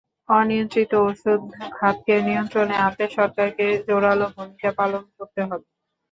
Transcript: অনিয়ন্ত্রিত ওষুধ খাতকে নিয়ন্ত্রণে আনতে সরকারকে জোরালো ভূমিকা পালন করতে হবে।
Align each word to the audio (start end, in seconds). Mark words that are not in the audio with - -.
অনিয়ন্ত্রিত 0.31 0.91
ওষুধ 1.03 1.41
খাতকে 1.73 2.15
নিয়ন্ত্রণে 2.27 2.75
আনতে 2.85 3.05
সরকারকে 3.17 3.65
জোরালো 3.87 4.27
ভূমিকা 4.35 4.69
পালন 4.79 5.03
করতে 5.17 5.41
হবে। 5.43 5.67